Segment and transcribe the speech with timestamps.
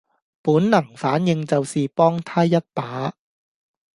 [0.41, 3.13] 本能反應就是幫她一把